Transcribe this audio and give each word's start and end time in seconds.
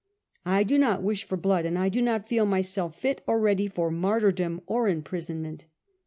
I 0.47 0.63
do 0.63 0.79
not 0.79 1.03
wish 1.03 1.25
for 1.25 1.37
blood, 1.37 1.63
and 1.63 1.77
I 1.77 1.87
do 1.87 2.01
not 2.01 2.27
feel 2.27 2.47
myself 2.47 2.95
fit 2.99 3.21
or 3.27 3.39
ready 3.39 3.67
for 3.67 3.91
martyrdom 3.91 4.61
or 4.65 4.87
imprisonment." 4.87 5.65